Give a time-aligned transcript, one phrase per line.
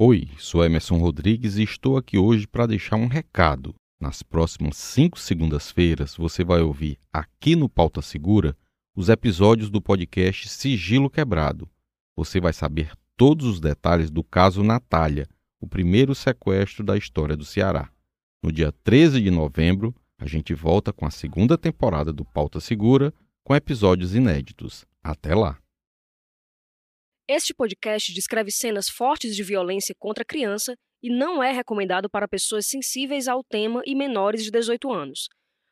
[0.00, 3.74] Oi, sou Emerson Rodrigues e estou aqui hoje para deixar um recado.
[4.00, 8.56] Nas próximas cinco segundas-feiras você vai ouvir aqui no Pauta Segura
[8.94, 11.68] os episódios do podcast Sigilo Quebrado.
[12.14, 15.26] Você vai saber todos os detalhes do caso Natália,
[15.60, 17.90] o primeiro sequestro da história do Ceará.
[18.40, 23.12] No dia 13 de novembro, a gente volta com a segunda temporada do Pauta Segura
[23.42, 24.86] com episódios inéditos.
[25.02, 25.58] Até lá!
[27.30, 32.26] Este podcast descreve cenas fortes de violência contra a criança e não é recomendado para
[32.26, 35.28] pessoas sensíveis ao tema e menores de 18 anos.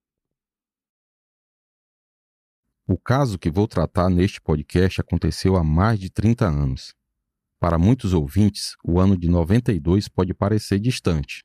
[2.89, 6.93] O caso que vou tratar neste podcast aconteceu há mais de 30 anos.
[7.59, 11.45] Para muitos ouvintes, o ano de 92 pode parecer distante.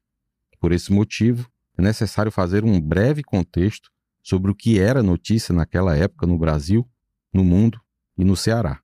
[0.59, 3.89] Por esse motivo, é necessário fazer um breve contexto
[4.21, 6.87] sobre o que era notícia naquela época no Brasil,
[7.33, 7.79] no mundo
[8.17, 8.81] e no Ceará.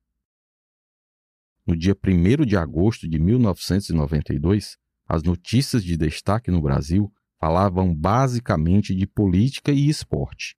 [1.66, 8.94] No dia 1 de agosto de 1992, as notícias de destaque no Brasil falavam basicamente
[8.94, 10.56] de política e esporte.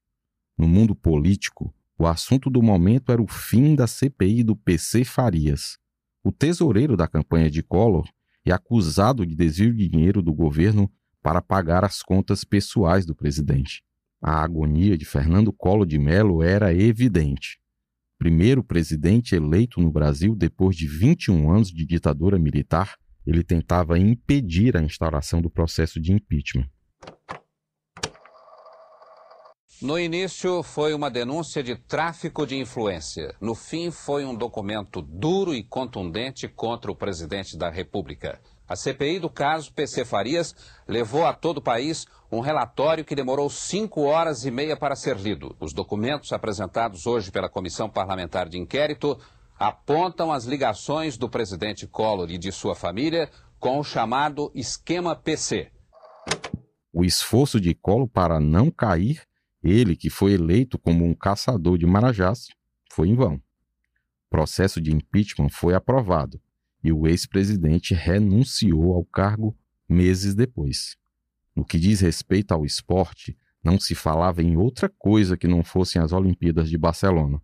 [0.57, 5.79] No mundo político, o assunto do momento era o fim da CPI do PC Farias,
[6.23, 8.09] o tesoureiro da campanha de Collor
[8.45, 10.91] é acusado de desvio de dinheiro do governo
[11.23, 13.83] para pagar as contas pessoais do presidente.
[14.21, 17.61] A agonia de Fernando Collor de Mello era evidente.
[18.19, 24.77] Primeiro presidente eleito no Brasil depois de 21 anos de ditadura militar, ele tentava impedir
[24.77, 26.69] a instauração do processo de impeachment.
[29.81, 33.33] No início foi uma denúncia de tráfico de influência.
[33.41, 38.41] No fim foi um documento duro e contundente contra o presidente da República.
[38.69, 40.53] A CPI do caso PC Farias
[40.87, 45.17] levou a todo o país um relatório que demorou cinco horas e meia para ser
[45.17, 45.55] lido.
[45.61, 49.17] Os documentos apresentados hoje pela Comissão Parlamentar de Inquérito
[49.57, 53.31] apontam as ligações do presidente Collor e de sua família
[53.61, 55.71] com o chamado esquema PC.
[56.93, 59.28] O esforço de Collor para não cair
[59.69, 62.49] ele, que foi eleito como um caçador de marajás,
[62.91, 63.35] foi em vão.
[63.35, 66.41] O processo de impeachment foi aprovado
[66.83, 69.57] e o ex-presidente renunciou ao cargo
[69.89, 70.97] meses depois.
[71.55, 76.01] No que diz respeito ao esporte, não se falava em outra coisa que não fossem
[76.01, 77.43] as Olimpíadas de Barcelona.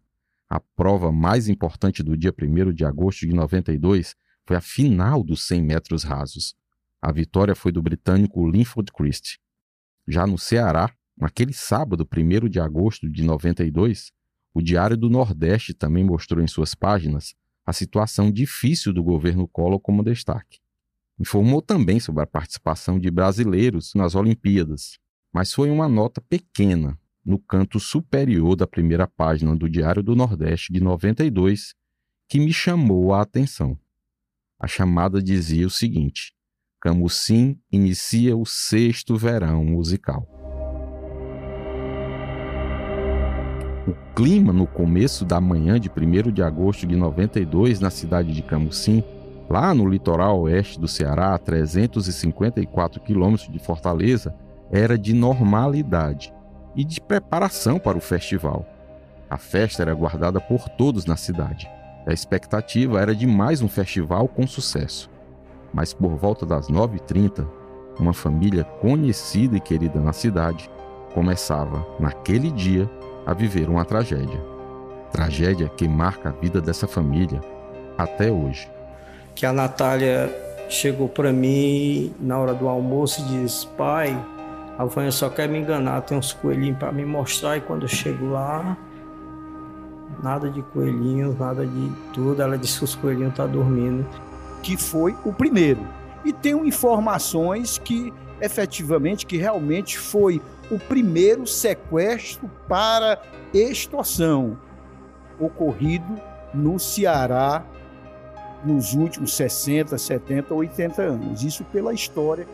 [0.48, 4.14] A prova mais importante do dia 1 de agosto de 92
[4.46, 6.54] foi a final dos 100 metros rasos.
[7.00, 9.38] A vitória foi do britânico Linford Christie.
[10.06, 14.12] Já no Ceará, Naquele sábado, 1 de agosto de 92,
[14.52, 19.80] o Diário do Nordeste também mostrou em suas páginas a situação difícil do governo Collor
[19.80, 20.58] como destaque.
[21.18, 24.98] Informou também sobre a participação de brasileiros nas Olimpíadas,
[25.32, 30.72] mas foi uma nota pequena no canto superior da primeira página do Diário do Nordeste
[30.72, 31.74] de 92
[32.28, 33.78] que me chamou a atenção.
[34.58, 36.34] A chamada dizia o seguinte:
[36.80, 40.33] Camusim inicia o sexto verão musical.
[44.14, 49.02] Clima no começo da manhã de 1 de agosto de 92 na cidade de Camusim,
[49.50, 54.32] lá no litoral oeste do Ceará, a 354 quilômetros de Fortaleza,
[54.70, 56.32] era de normalidade
[56.76, 58.64] e de preparação para o festival.
[59.28, 61.68] A festa era guardada por todos na cidade.
[62.06, 65.10] A expectativa era de mais um festival com sucesso.
[65.72, 67.44] Mas por volta das 9h30,
[67.98, 70.70] uma família conhecida e querida na cidade
[71.12, 72.88] começava, naquele dia,
[73.26, 74.40] a viver uma tragédia.
[75.10, 77.40] Tragédia que marca a vida dessa família
[77.96, 78.68] até hoje.
[79.34, 80.30] Que a Natália
[80.68, 84.16] chegou para mim na hora do almoço e disse: Pai,
[84.78, 87.56] a Vânia só quer me enganar, tem uns coelhinhos para me mostrar.
[87.56, 88.76] E quando eu chego lá,
[90.22, 92.42] nada de coelhinhos, nada de tudo.
[92.42, 94.06] Ela disse que os coelhinhos estão tá dormindo.
[94.62, 95.80] Que foi o primeiro.
[96.24, 100.40] E tenho informações que efetivamente, que realmente foi
[100.70, 103.20] o primeiro sequestro para
[103.52, 104.58] extorsão
[105.38, 106.20] ocorrido
[106.52, 107.64] no Ceará
[108.64, 111.42] nos últimos 60, 70, 80 anos.
[111.42, 112.46] Isso pela história.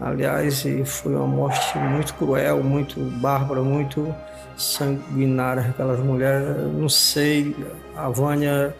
[0.00, 4.14] Aliás, foi uma morte muito cruel, muito bárbara, muito
[4.56, 5.62] sanguinária.
[5.70, 7.54] Aquelas mulheres, não sei,
[7.96, 8.74] a Vânia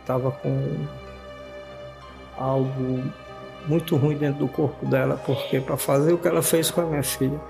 [0.00, 0.86] estava com
[2.38, 3.02] algo
[3.66, 6.86] muito ruim dentro do corpo dela, porque para fazer o que ela fez com a
[6.86, 7.40] minha filha.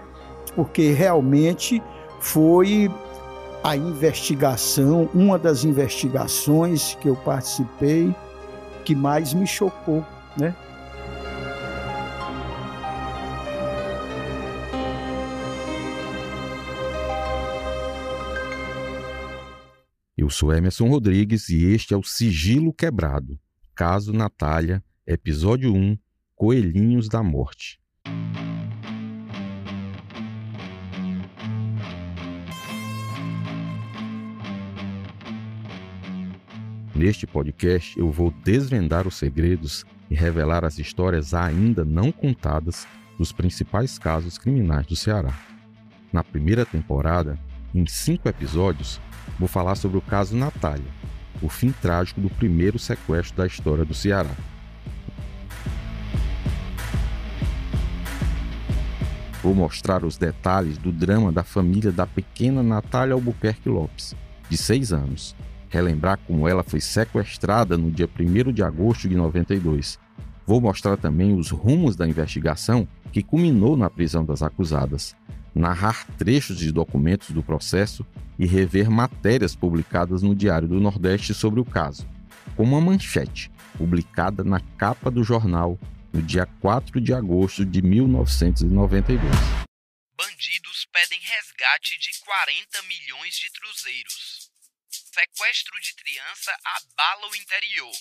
[0.54, 1.82] Porque realmente
[2.20, 2.90] foi
[3.62, 8.14] a investigação, uma das investigações que eu participei,
[8.84, 10.04] que mais me chocou,
[10.36, 10.54] né?
[20.16, 23.38] Eu sou Emerson Rodrigues e este é o Sigilo Quebrado,
[23.74, 25.98] Caso Natália, Episódio 1
[26.36, 27.80] Coelhinhos da Morte.
[36.94, 42.86] Neste podcast, eu vou desvendar os segredos e revelar as histórias ainda não contadas
[43.18, 45.36] dos principais casos criminais do Ceará.
[46.12, 47.36] Na primeira temporada,
[47.74, 49.00] em cinco episódios,
[49.40, 50.92] vou falar sobre o caso Natália,
[51.42, 54.36] o fim trágico do primeiro sequestro da história do Ceará.
[59.42, 64.14] Vou mostrar os detalhes do drama da família da pequena Natália Albuquerque Lopes,
[64.50, 65.34] de 6 anos,
[65.70, 69.98] relembrar como ela foi sequestrada no dia 1 de agosto de 92.
[70.46, 75.16] Vou mostrar também os rumos da investigação que culminou na prisão das acusadas,
[75.54, 78.04] narrar trechos de documentos do processo
[78.38, 82.06] e rever matérias publicadas no Diário do Nordeste sobre o caso,
[82.56, 85.78] como uma manchete publicada na capa do jornal
[86.12, 89.22] no dia 4 de agosto de 1992.
[90.14, 94.50] Bandidos pedem resgate de 40 milhões de cruzeiros.
[94.90, 97.92] Sequestro de criança abala o interior.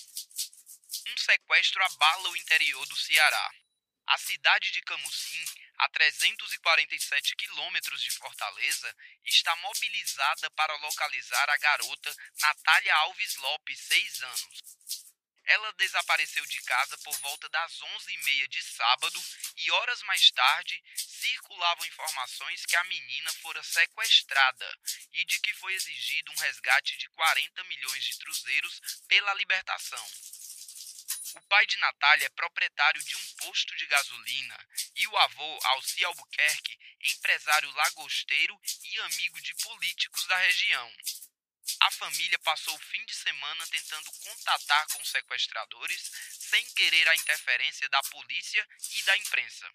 [1.08, 3.50] Um sequestro abala o interior do Ceará.
[4.06, 5.44] A cidade de Camusim,
[5.78, 14.22] a 347 quilômetros de Fortaleza, está mobilizada para localizar a garota Natália Alves Lopes, 6
[14.22, 15.09] anos.
[15.50, 19.20] Ela desapareceu de casa por volta das 11h30 de sábado
[19.56, 24.78] e horas mais tarde circulavam informações que a menina fora sequestrada
[25.12, 30.06] e de que foi exigido um resgate de 40 milhões de cruzeiros pela libertação.
[31.34, 36.04] O pai de Natália é proprietário de um posto de gasolina e o avô, Alci
[36.04, 36.78] Albuquerque,
[37.16, 40.92] empresário lagosteiro e amigo de políticos da região.
[41.82, 47.16] A família passou o fim de semana tentando contatar com os sequestradores sem querer a
[47.16, 48.66] interferência da polícia
[48.98, 49.66] e da imprensa.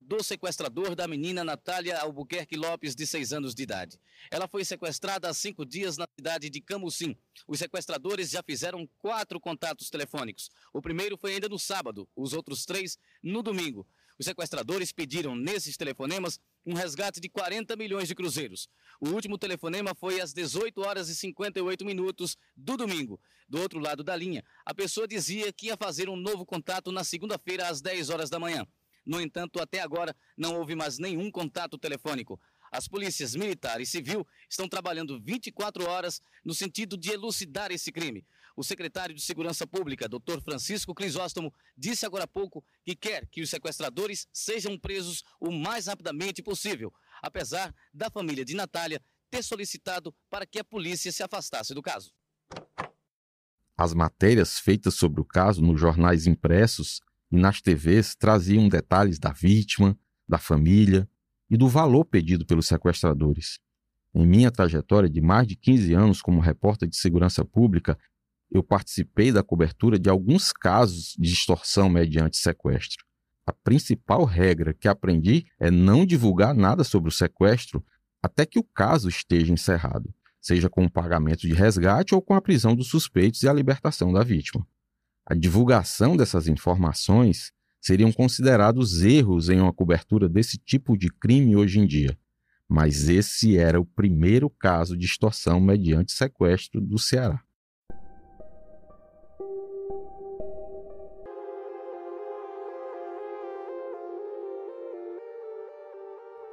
[0.00, 4.00] Do sequestrador da menina Natália Albuquerque Lopes, de 6 anos de idade.
[4.28, 7.16] Ela foi sequestrada há cinco dias na cidade de Camusim.
[7.46, 10.50] Os sequestradores já fizeram quatro contatos telefônicos.
[10.72, 13.86] O primeiro foi ainda no sábado, os outros três no domingo.
[14.20, 18.68] Os sequestradores pediram nesses telefonemas um resgate de 40 milhões de cruzeiros.
[19.00, 23.18] O último telefonema foi às 18 horas e 58 minutos do domingo.
[23.48, 27.02] Do outro lado da linha, a pessoa dizia que ia fazer um novo contato na
[27.02, 28.66] segunda-feira às 10 horas da manhã.
[29.06, 32.38] No entanto, até agora não houve mais nenhum contato telefônico.
[32.70, 38.22] As polícias militar e civil estão trabalhando 24 horas no sentido de elucidar esse crime.
[38.56, 40.40] O secretário de Segurança Pública, Dr.
[40.42, 45.86] Francisco Crisóstomo, disse agora há pouco que quer que os sequestradores sejam presos o mais
[45.86, 46.92] rapidamente possível,
[47.22, 49.00] apesar da família de Natália
[49.30, 52.12] ter solicitado para que a polícia se afastasse do caso.
[53.76, 57.00] As matérias feitas sobre o caso nos jornais impressos
[57.30, 59.98] e nas TVs traziam detalhes da vítima,
[60.28, 61.08] da família
[61.48, 63.58] e do valor pedido pelos sequestradores.
[64.12, 67.98] Em minha trajetória de mais de 15 anos como repórter de segurança pública,
[68.50, 73.04] eu participei da cobertura de alguns casos de extorsão mediante sequestro.
[73.46, 77.84] A principal regra que aprendi é não divulgar nada sobre o sequestro
[78.22, 82.40] até que o caso esteja encerrado, seja com o pagamento de resgate ou com a
[82.40, 84.66] prisão dos suspeitos e a libertação da vítima.
[85.24, 91.78] A divulgação dessas informações seriam considerados erros em uma cobertura desse tipo de crime hoje
[91.78, 92.16] em dia.
[92.68, 97.42] Mas esse era o primeiro caso de extorsão mediante sequestro do Ceará.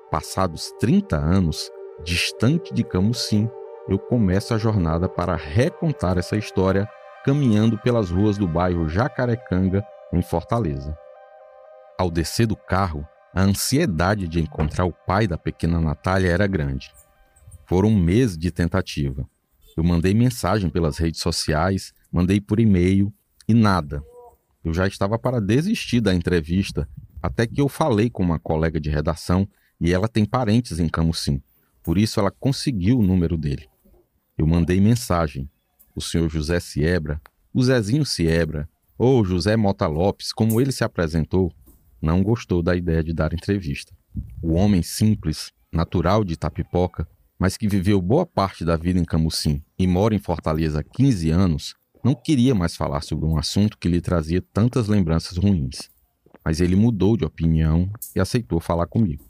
[0.10, 1.70] Passados 30 anos,
[2.02, 3.50] distante de Camusim,
[3.90, 6.88] eu começo a jornada para recontar essa história
[7.26, 10.98] caminhando pelas ruas do bairro Jacarecanga, em Fortaleza.
[12.00, 16.90] Ao descer do carro, a ansiedade de encontrar o pai da pequena Natália era grande.
[17.66, 19.28] Foram meses de tentativa.
[19.76, 23.14] Eu mandei mensagem pelas redes sociais, mandei por e-mail
[23.46, 24.02] e nada.
[24.64, 26.88] Eu já estava para desistir da entrevista,
[27.22, 29.46] até que eu falei com uma colega de redação
[29.80, 31.42] e ela tem parentes em Camusim.
[31.84, 33.68] Por isso ela conseguiu o número dele.
[34.38, 35.50] Eu mandei mensagem.
[35.96, 37.20] O senhor José Siebra,
[37.54, 41.52] o Zezinho Siebra, ou José Mota Lopes, como ele se apresentou,
[42.02, 43.96] não gostou da ideia de dar entrevista.
[44.42, 47.08] O homem simples, natural de Tapipoca,
[47.40, 51.30] mas que viveu boa parte da vida em Camusim e mora em Fortaleza há 15
[51.30, 55.90] anos, Não queria mais falar sobre um assunto que lhe trazia tantas lembranças ruins,
[56.46, 59.27] mas ele mudou de opinião e aceitou falar comigo.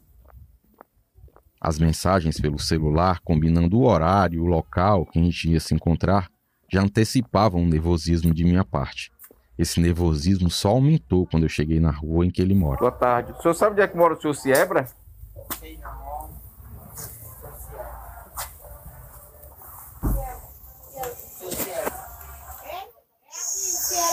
[1.68, 5.76] As mensagens pelo celular, combinando o horário e o local que a gente ia se
[5.76, 6.30] encontrar,
[6.72, 9.12] já antecipavam um nervosismo de minha parte.
[9.60, 12.80] Esse nervosismo só aumentou quando eu cheguei na rua em que ele mora.
[12.80, 13.34] Boa tarde.
[13.34, 14.88] O senhor sabe onde é que mora o senhor Siebra?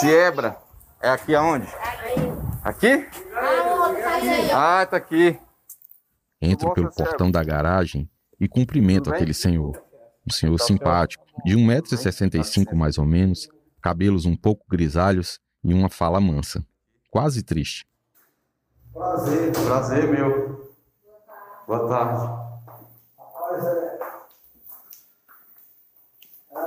[0.00, 0.58] Siebra.
[1.00, 1.68] É aqui aonde?
[2.64, 3.06] Aqui?
[4.52, 5.38] Ah, tá aqui.
[6.44, 8.08] Entro pelo portão da garagem
[8.38, 9.82] e cumprimento aquele senhor.
[10.26, 13.48] Um senhor simpático, de 1,65m mais ou menos,
[13.80, 16.64] cabelos um pouco grisalhos e uma fala mansa,
[17.10, 17.86] quase triste.
[18.92, 19.52] Prazer.
[19.52, 20.74] Prazer, meu.
[21.66, 22.43] Boa tarde.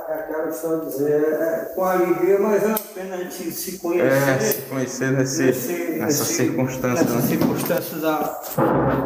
[0.08, 3.78] É, é aquela de dizer, é, com alegria, mas é uma pena a gente se
[3.78, 4.06] conhecer.
[4.06, 7.04] É, se conhecer nesse, nesse- nessa nesse- circunstância.
[7.04, 7.28] Nessas né?
[7.36, 8.18] circunstâncias da,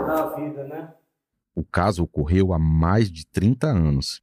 [0.06, 0.94] da vida, né?
[1.54, 4.22] O caso ocorreu há mais de 30 anos,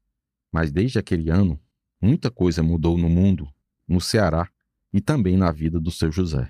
[0.52, 1.60] mas desde aquele ano,
[2.02, 3.48] muita coisa mudou no mundo,
[3.88, 4.48] no Ceará
[4.92, 6.50] e também na vida do seu José.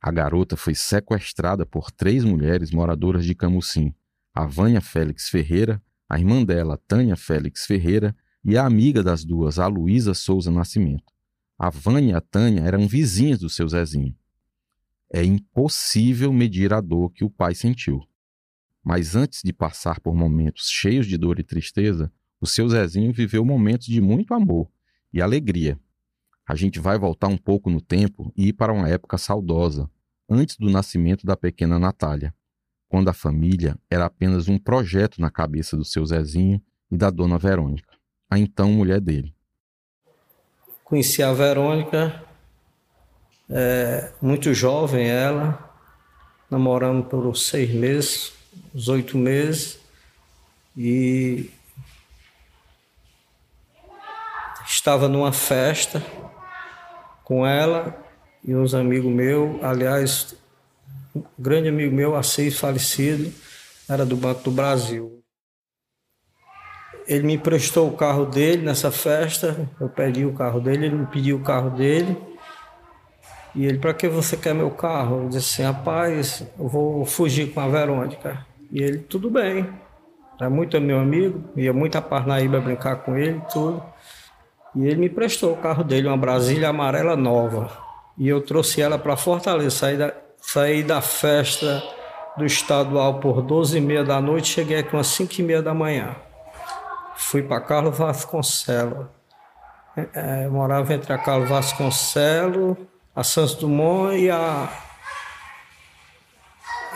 [0.00, 3.94] A garota foi sequestrada por três mulheres moradoras de Camusim,
[4.34, 9.58] a Vânia Félix Ferreira, a irmã dela, Tânia Félix Ferreira, e a amiga das duas,
[9.58, 11.12] a Luísa Souza Nascimento.
[11.58, 14.16] A Vânia e a Tânia eram vizinhas do seu Zezinho.
[15.12, 18.02] É impossível medir a dor que o pai sentiu.
[18.82, 23.44] Mas antes de passar por momentos cheios de dor e tristeza, o seu Zezinho viveu
[23.44, 24.68] momentos de muito amor
[25.12, 25.78] e alegria.
[26.44, 29.88] A gente vai voltar um pouco no tempo e ir para uma época saudosa,
[30.28, 32.34] antes do nascimento da pequena Natália,
[32.88, 37.38] quando a família era apenas um projeto na cabeça do seu Zezinho e da dona
[37.38, 37.91] Verônica,
[38.32, 39.34] a então mulher dele.
[40.82, 42.22] Conheci a Verônica,
[43.50, 45.70] é, muito jovem ela,
[46.50, 48.32] namoramos por seis meses,
[48.74, 49.78] uns oito meses,
[50.74, 51.50] e
[54.66, 56.02] estava numa festa
[57.24, 58.02] com ela
[58.42, 60.34] e uns amigos meus, aliás,
[61.14, 63.30] um grande amigo meu, Assis, falecido,
[63.86, 65.21] era do Banco do Brasil.
[67.06, 69.68] Ele me emprestou o carro dele nessa festa.
[69.80, 72.16] Eu pedi o carro dele, ele me pediu o carro dele.
[73.54, 75.24] E ele, para que você quer meu carro?
[75.24, 78.46] Eu disse assim, rapaz, eu vou fugir com a Verônica.
[78.70, 79.68] E ele, tudo bem.
[80.40, 83.82] Era muito meu amigo, ia muito a Parnaíba brincar com ele, tudo.
[84.74, 87.70] E ele me emprestou o carro dele, uma Brasília amarela nova.
[88.16, 91.82] E eu trouxe ela para Fortaleza, saí da, saí da festa
[92.36, 95.74] do estadual por 12 e meia da noite, cheguei aqui umas 5 e meia da
[95.74, 96.16] manhã.
[97.22, 99.06] Fui para Carlos Vasconcelos.
[99.96, 100.08] É,
[100.44, 102.76] é, morava entre a Carlos Vasconcelos,
[103.14, 104.68] a Santos Dumont e a,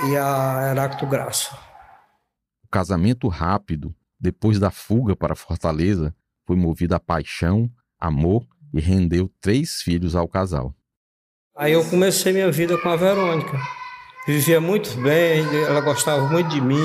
[0.08, 1.56] e a Heracto Graça.
[2.64, 6.14] O casamento rápido, depois da fuga para Fortaleza,
[6.46, 10.74] foi movido a paixão, amor e rendeu três filhos ao casal.
[11.56, 13.58] Aí eu comecei minha vida com a Verônica.
[14.26, 16.80] Vivia muito bem, ela gostava muito de mim,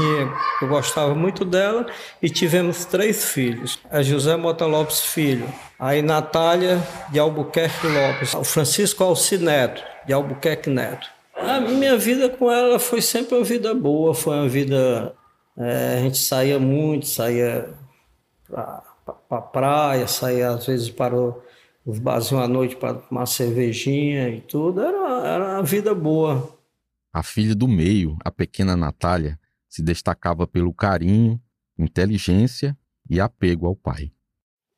[0.61, 1.87] eu gostava muito dela
[2.21, 3.79] e tivemos três filhos.
[3.89, 5.47] A José Mota Lopes Filho,
[5.79, 6.79] aí Natália
[7.11, 11.07] de Albuquerque Lopes, o Francisco Alcineto de Albuquerque Neto.
[11.35, 15.13] A minha vida com ela foi sempre uma vida boa, foi uma vida...
[15.57, 17.69] é, a gente saía muito, saía
[18.47, 18.83] para
[19.27, 21.41] pra praia, saía às vezes para o-
[21.85, 24.81] os barzinhos à noite para tomar cervejinha e tudo.
[24.81, 26.60] Era, era uma vida boa.
[27.13, 31.41] A filha do meio, a pequena Natália, se destacava pelo carinho,
[31.77, 32.77] inteligência
[33.09, 34.11] e apego ao pai.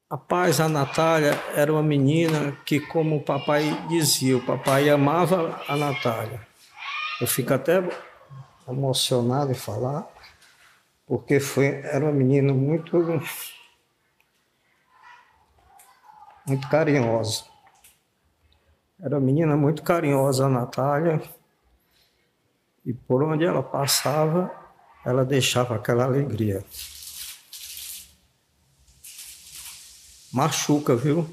[0.09, 5.75] Rapaz, a Natália era uma menina que, como o papai dizia, o papai amava a
[5.75, 6.39] Natália.
[7.19, 7.81] Eu fico até
[8.67, 10.07] emocionado em falar,
[11.05, 12.97] porque foi, era uma menina muito,
[16.47, 17.45] muito carinhosa.
[18.99, 21.21] Era uma menina muito carinhosa, a Natália,
[22.85, 24.51] e por onde ela passava,
[25.05, 26.63] ela deixava aquela alegria.
[30.33, 31.29] machuca, viu?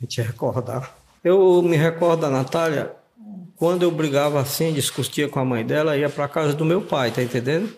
[0.00, 0.94] A gente recordar.
[1.22, 2.92] Eu me recordo da Natália,
[3.56, 7.12] quando eu brigava assim, discutia com a mãe dela, ia para casa do meu pai,
[7.12, 7.72] tá entendendo?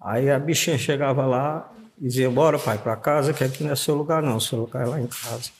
[0.00, 3.76] Aí a bichinha chegava lá e dizia: Bora, pai, para casa, que aqui não é
[3.76, 5.50] seu lugar, não, seu lugar é lá em casa.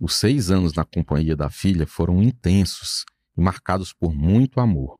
[0.00, 3.04] Os seis anos na companhia da filha foram intensos
[3.36, 4.96] e marcados por muito amor.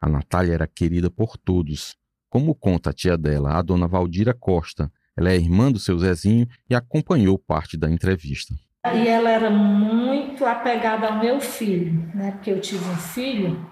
[0.00, 1.94] A Natália era querida por todos.
[2.30, 6.48] Como conta a tia dela, a dona Valdira Costa, ela é irmã do seu Zezinho
[6.70, 8.54] e acompanhou parte da entrevista.
[8.94, 12.30] E ela era muito apegada ao meu filho, né?
[12.32, 13.66] Porque eu tive um filho,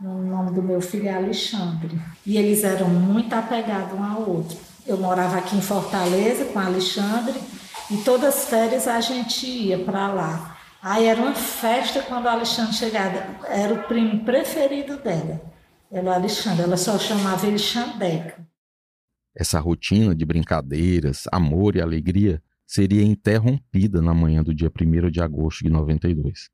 [0.00, 1.98] o nome do meu filho é Alexandre.
[2.24, 4.56] E eles eram muito apegados um ao outro.
[4.86, 7.34] Eu morava aqui em Fortaleza com Alexandre
[7.90, 10.56] e todas as férias a gente ia para lá.
[10.80, 15.55] Aí era uma festa quando o Alexandre chegava, era o primo preferido dela.
[15.90, 18.46] Era o Alexandre, ela só chamava ele Xandeca.
[19.34, 25.22] Essa rotina de brincadeiras, amor e alegria seria interrompida na manhã do dia 1 de
[25.22, 26.50] agosto de 92.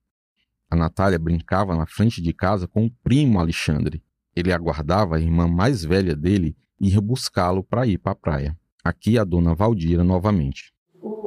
[0.71, 4.03] A Natália brincava na frente de casa com o primo Alexandre.
[4.35, 8.59] Ele aguardava a irmã mais velha dele ir buscá-lo para ir para a praia.
[8.85, 10.75] Aqui a dona Valdira novamente.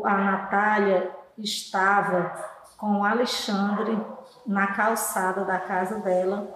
[0.03, 2.33] A Natália estava
[2.77, 3.97] com o Alexandre
[4.45, 6.53] na calçada da casa dela,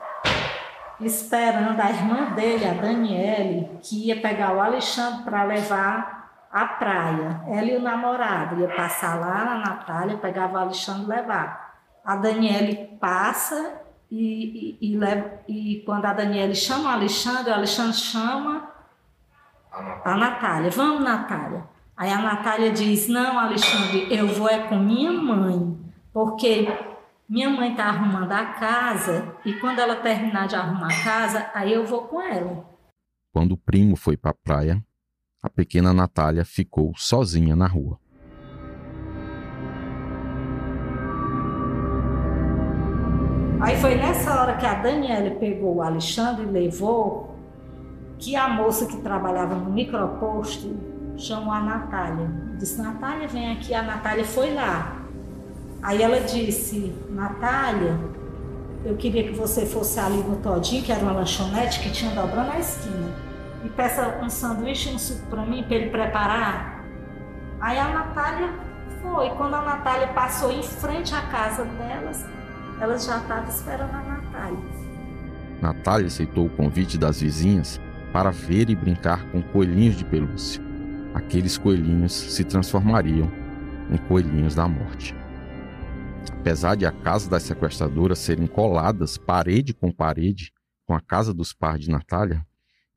[1.00, 7.42] esperando a irmã dele, a Daniele, que ia pegar o Alexandre para levar à praia.
[7.48, 11.70] Ela e o namorado ia passar lá na Natália, pegava o Alexandre e levar.
[12.04, 17.56] A Daniele passa e, e, e, leva, e quando a Daniele chama o Alexandre, o
[17.56, 18.70] Alexandre chama
[20.04, 20.72] a Natália.
[20.72, 21.64] Vamos, Natália.
[21.96, 25.78] Aí a Natália diz: Não, Alexandre, eu vou é com minha mãe,
[26.12, 26.68] porque
[27.30, 31.72] minha mãe está arrumando a casa e quando ela terminar de arrumar a casa, aí
[31.72, 32.66] eu vou com ela.
[33.32, 34.84] Quando o primo foi para a praia,
[35.44, 38.00] a pequena Natália ficou sozinha na rua.
[43.62, 47.36] Aí foi nessa hora que a Daniela pegou o Alexandre e levou,
[48.18, 50.76] que a moça que trabalhava no microposto
[51.16, 52.28] chamou a Natália.
[52.58, 53.74] Disse, Natália, vem aqui.
[53.74, 54.99] A Natália foi lá.
[55.82, 57.98] Aí ela disse, Natália,
[58.84, 62.48] eu queria que você fosse ali no Todinho, que era uma lanchonete que tinha dobrando
[62.48, 63.10] na esquina,
[63.64, 66.84] e peça um sanduíche e um suco para mim, para ele preparar.
[67.60, 68.50] Aí a Natália
[69.02, 69.30] foi.
[69.32, 72.26] Quando a Natália passou em frente à casa delas,
[72.80, 74.60] elas já estavam esperando a Natália.
[75.62, 77.82] Natália aceitou o convite das vizinhas
[78.14, 80.62] para ver e brincar com coelhinhos de pelúcia.
[81.14, 83.30] Aqueles coelhinhos se transformariam
[83.92, 85.14] em coelhinhos da morte.
[86.40, 90.52] Apesar de a casa das sequestradoras serem coladas parede com parede
[90.86, 92.46] com a casa dos pais de Natália,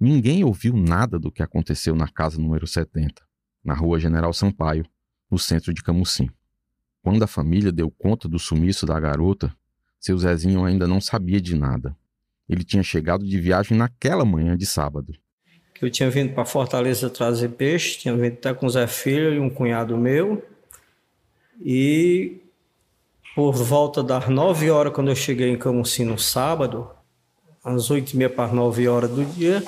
[0.01, 3.23] ninguém ouviu nada do que aconteceu na casa número 70,
[3.63, 4.87] na rua General Sampaio,
[5.31, 6.31] no centro de Camusim.
[7.03, 9.55] Quando a família deu conta do sumiço da garota,
[10.01, 11.97] seu Zezinho ainda não sabia de nada.
[12.49, 15.13] Ele tinha chegado de viagem naquela manhã de sábado.
[15.81, 19.41] Eu tinha vindo para Fortaleza trazer peixe, tinha vindo até com o Zé Filho e
[19.41, 20.45] um cunhado meu.
[21.61, 22.41] E
[23.35, 26.89] por volta das nove horas, quando eu cheguei em Camusim no sábado,
[27.65, 29.63] às oito e meia para nove horas do dia,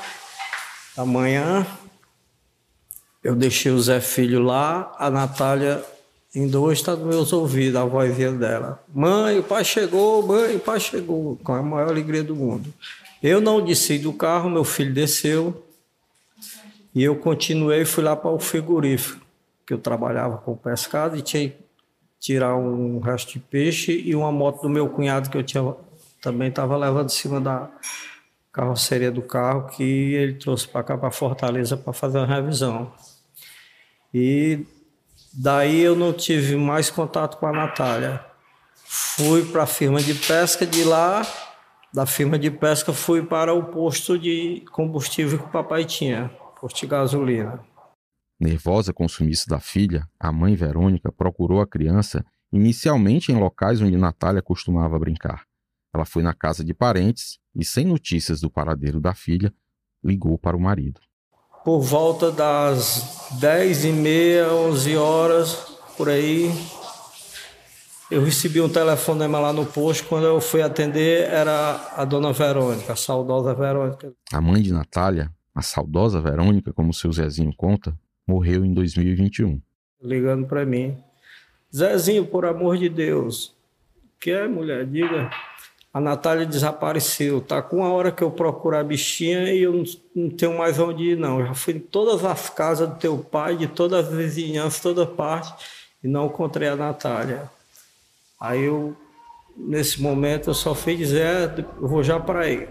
[0.97, 1.67] da manhã,
[3.23, 5.83] eu deixei o Zé Filho lá, a Natália
[6.35, 8.83] em dois está nos meus ouvidos a vozinha dela.
[8.93, 12.75] Mãe, o pai chegou, mãe, o pai chegou, com a maior alegria do mundo.
[13.23, 15.65] Eu não desci do carro, meu filho desceu
[16.95, 19.25] e eu continuei fui lá para o frigorífico,
[19.67, 21.53] que eu trabalhava com pescado e tinha
[22.25, 25.75] tirar um resto de peixe e uma moto do meu cunhado que eu tinha
[26.23, 27.69] também estava levando em cima da
[28.53, 32.93] carroceria do carro que ele trouxe para cá para Fortaleza para fazer uma revisão.
[34.13, 34.65] E
[35.37, 38.25] Daí eu não tive mais contato com a Natália.
[38.85, 41.27] Fui para a firma de pesca, de lá,
[41.93, 46.79] da firma de pesca, fui para o posto de combustível que o papai tinha, posto
[46.79, 47.59] de gasolina.
[48.39, 53.81] Nervosa com o sumiço da filha, a mãe Verônica procurou a criança inicialmente em locais
[53.81, 55.45] onde Natália costumava brincar.
[55.95, 59.53] Ela foi na casa de parentes e, sem notícias do paradeiro da filha,
[60.03, 61.01] ligou para o marido
[61.65, 65.55] por volta das 10 e meia, 11 horas,
[65.97, 66.53] por aí,
[68.11, 70.07] eu recebi um telefonema lá no posto.
[70.07, 74.13] Quando eu fui atender, era a dona Verônica, a saudosa Verônica.
[74.31, 79.61] A mãe de Natália, a saudosa Verônica, como seu Zezinho conta, morreu em 2021.
[80.03, 80.97] Ligando para mim.
[81.75, 83.55] Zezinho, por amor de Deus.
[84.21, 84.87] Que é, mulher?
[84.87, 85.31] Diga.
[85.93, 87.41] A Natália desapareceu.
[87.41, 89.85] Tá com uma hora que eu procuro a bichinha e eu
[90.15, 91.45] não, tenho mais onde ir, não.
[91.47, 95.53] Já fui em todas as casas do teu pai, de todas as vizinhanças, toda parte,
[96.03, 97.51] e não encontrei a Natália.
[98.41, 98.97] Aí eu,
[99.57, 102.69] nesse momento, eu só fui dizer, eu vou já para aí.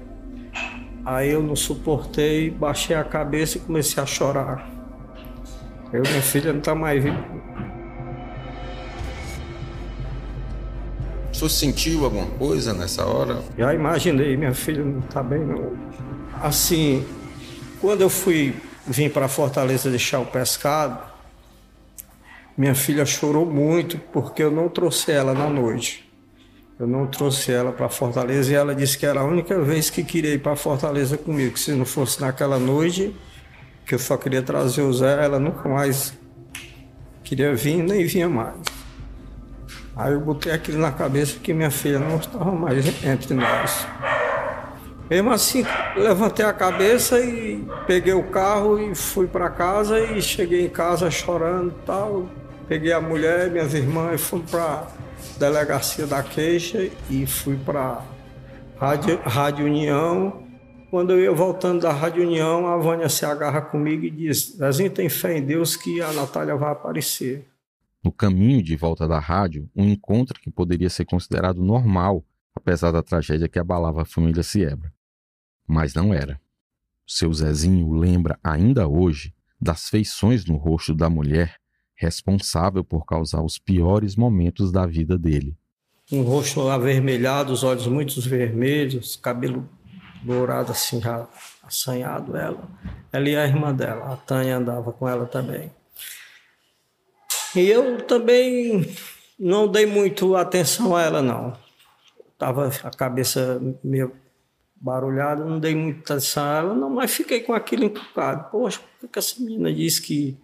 [1.05, 4.82] Aí eu não suportei, baixei a cabeça e comecei a chorar.
[5.93, 7.23] Eu, minha filha não está mais viva.
[11.31, 13.41] senhor sentiu alguma coisa nessa hora?
[13.57, 15.73] Já imaginei, minha filha não está bem não.
[16.41, 17.05] Assim,
[17.81, 18.55] quando eu fui
[18.87, 21.11] vim para Fortaleza deixar o pescado,
[22.55, 26.07] Minha filha chorou muito porque eu não trouxe ela na noite.
[26.79, 30.03] Eu não trouxe ela para Fortaleza e ela disse que era a única vez que
[30.03, 31.53] queria ir para Fortaleza comigo.
[31.53, 33.15] Que se não fosse naquela noite,
[33.85, 36.13] que eu só queria trazer o Zé, ela nunca mais
[37.23, 38.55] queria vir, nem vinha mais.
[39.95, 43.85] Aí eu botei aquilo na cabeça que minha filha não estava mais entre nós.
[45.09, 45.65] Mesmo assim,
[45.95, 51.11] levantei a cabeça e peguei o carro e fui para casa e cheguei em casa
[51.11, 52.29] chorando e tal.
[52.67, 54.87] Peguei a mulher, minhas irmãs e fui para
[55.37, 58.01] delegacia da queixa e fui para
[58.79, 60.42] Rádio, Rádio União.
[60.93, 64.91] Quando eu ia voltando da Rádio União, a Vânia se agarra comigo e diz: Zezinho,
[64.91, 67.47] tem fé em Deus que a Natália vai aparecer.
[68.03, 73.01] No caminho de volta da rádio, um encontro que poderia ser considerado normal, apesar da
[73.01, 74.93] tragédia que abalava a família Siebra.
[75.65, 76.39] Mas não era.
[77.07, 81.55] Seu Zezinho lembra ainda hoje das feições no rosto da mulher
[81.95, 85.57] responsável por causar os piores momentos da vida dele.
[86.11, 89.67] Um rosto avermelhado, os olhos muito vermelhos, cabelo
[90.23, 91.27] dourado assim, já
[91.61, 92.67] assanhado ela.
[93.11, 95.71] Ela e a irmã dela, a Tânia andava com ela também.
[97.55, 98.95] E eu também
[99.37, 101.57] não dei muito atenção a ela, não.
[102.37, 104.11] Tava a cabeça meio
[104.75, 108.49] barulhada, não dei muita atenção a ela, não, mas fiquei com aquilo encucado.
[108.49, 110.37] Poxa, por que essa menina disse que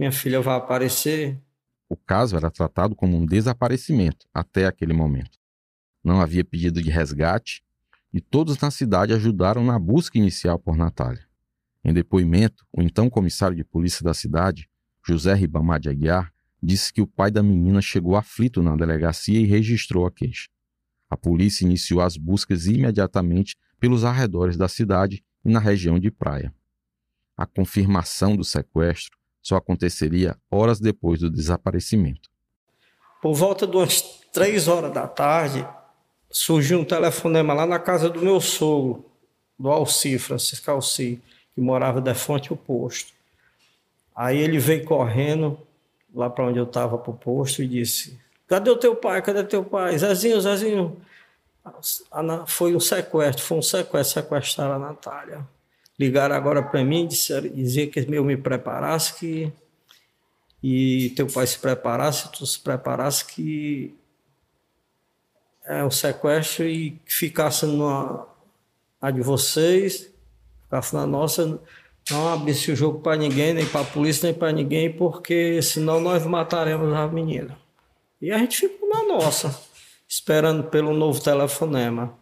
[0.00, 1.38] minha filha vai aparecer.
[1.86, 5.38] O caso era tratado como um desaparecimento até aquele momento.
[6.02, 7.62] Não havia pedido de resgate
[8.12, 11.26] e todos na cidade ajudaram na busca inicial por Natália.
[11.84, 14.68] Em depoimento, o então comissário de polícia da cidade,
[15.06, 19.46] José Ribamar de Aguiar, disse que o pai da menina chegou aflito na delegacia e
[19.46, 20.48] registrou a queixa.
[21.08, 26.54] A polícia iniciou as buscas imediatamente pelos arredores da cidade e na região de Praia.
[27.36, 32.28] A confirmação do sequestro só aconteceria horas depois do desaparecimento.
[33.22, 35.66] Por volta de umas três horas da tarde,
[36.30, 39.04] surgiu um telefonema lá na casa do meu sogro,
[39.58, 41.20] do Alci, Francisco Alci,
[41.54, 43.12] que morava de fonte ao posto.
[44.14, 45.58] Aí ele veio correndo
[46.14, 49.22] lá para onde eu estava para o posto e disse: Cadê o teu pai?
[49.22, 49.96] Cadê teu pai?
[49.98, 50.96] Zezinho, Zezinho.
[52.46, 55.46] Foi um sequestro, foi um sequestro, sequestraram a Natália
[56.00, 59.52] ligaram agora para mim e dizer que eu me preparasse que
[60.62, 63.94] e teu pai se preparasse, tu se preparasse que
[65.70, 68.26] é um sequestro e que ficasse numa
[69.00, 70.10] a de vocês,
[70.64, 71.60] ficasse na nossa,
[72.10, 76.00] não abrisse o jogo para ninguém, nem para a polícia, nem para ninguém, porque senão
[76.00, 77.56] nós mataremos a menina.
[78.20, 79.56] E a gente ficou na nossa,
[80.08, 82.12] esperando pelo novo telefonema.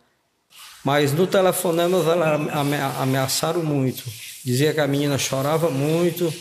[0.85, 4.05] Mas no telefonema ela ameaçaram muito.
[4.45, 6.33] Dizia que a menina chorava muito,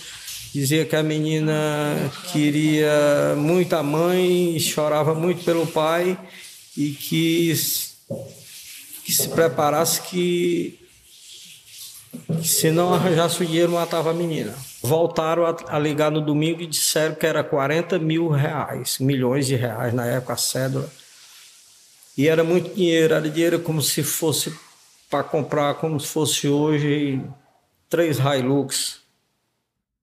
[0.53, 1.95] dizia que a menina
[2.31, 6.17] queria muito a mãe chorava muito pelo pai
[6.77, 7.53] e que,
[9.03, 10.79] que se preparasse que,
[12.39, 14.55] que se não arranjasse o dinheiro matava a menina.
[14.81, 19.55] Voltaram a, a, ligar no domingo e disseram que era 40 mil reais, milhões de
[19.55, 20.89] reais na época, a cédula
[22.17, 24.51] e era muito dinheiro, era dinheiro como se fosse
[25.07, 27.21] para comprar, como se fosse hoje,
[27.87, 29.01] três Hilux.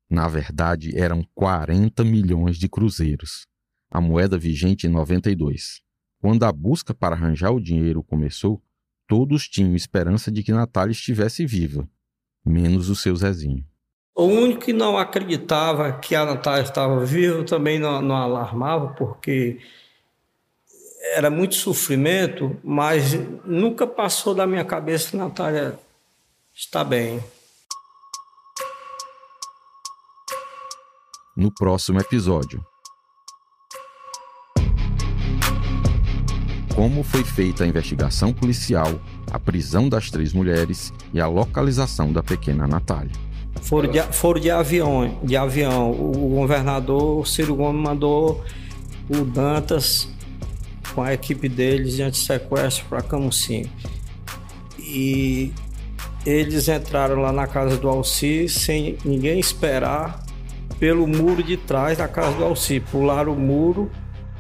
[0.09, 3.49] Na verdade, eram 40 milhões de cruzeiros,
[3.91, 5.83] a moeda vigente em 92.
[6.25, 8.59] Quando a busca para arranjar o dinheiro começou,
[9.07, 11.87] todos tinham esperança de que Natália estivesse viva,
[12.43, 13.63] menos o seu Zezinho.
[14.15, 19.61] O único que não acreditava que a Natália estava viva também não, não alarmava, porque
[21.13, 23.13] era muito sofrimento, mas
[23.45, 25.79] nunca passou da minha cabeça que Natália
[26.55, 27.23] está bem.
[31.37, 32.65] No próximo episódio.
[36.85, 39.01] Como foi feita a investigação policial,
[39.33, 43.11] a prisão das três mulheres e a localização da pequena Natália.
[43.63, 45.93] Foram de, foram de avião, de avião.
[45.93, 48.45] O governador Ciro Gomes mandou
[49.09, 50.11] o Dantas
[50.95, 53.65] com a equipe deles de antissequestro para Camusim.
[54.79, 55.55] E
[56.27, 60.23] eles entraram lá na casa do Alci sem ninguém esperar
[60.79, 62.79] pelo muro de trás da casa do Alci.
[62.79, 63.91] Pularam o muro.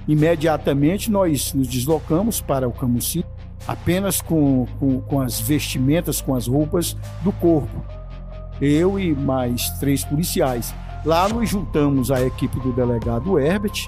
[0.06, 3.24] Imediatamente nós nos deslocamos para o Camusim
[3.66, 7.84] apenas com, com, com as vestimentas, com as roupas do corpo.
[8.60, 10.74] Eu e mais três policiais.
[11.04, 13.86] Lá nos juntamos à equipe do delegado Herbert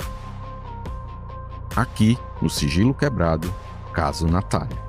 [1.76, 3.52] Aqui, no Sigilo Quebrado,
[3.92, 4.85] caso Natália.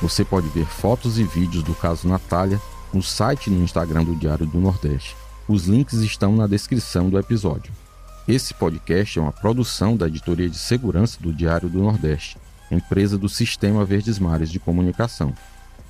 [0.00, 2.60] Você pode ver fotos e vídeos do caso Natália
[2.92, 5.16] no site e no Instagram do Diário do Nordeste.
[5.48, 7.72] Os links estão na descrição do episódio.
[8.26, 12.36] Esse podcast é uma produção da Editoria de Segurança do Diário do Nordeste,
[12.70, 15.34] empresa do Sistema Verdes Mares de Comunicação.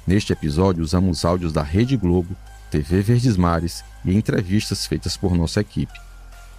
[0.06, 2.34] Neste episódio, usamos áudios da Rede Globo,
[2.70, 6.00] TV Verdes Mares e entrevistas feitas por nossa equipe.